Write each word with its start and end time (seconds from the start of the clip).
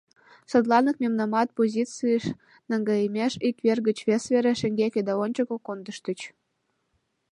Садланак 0.51 0.97
мемнамат, 1.03 1.47
позицийыш 1.57 2.25
наҥгайымеш, 2.69 3.33
ик 3.47 3.57
вер 3.65 3.79
гыч 3.87 3.97
вес 4.07 4.23
вере, 4.33 4.53
шеҥгеке 4.59 5.01
да 5.07 5.13
ончыко 5.23 5.55
кондыштыч. 5.67 6.19